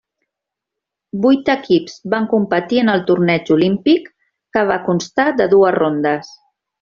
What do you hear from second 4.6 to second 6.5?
va constar de dues rondes.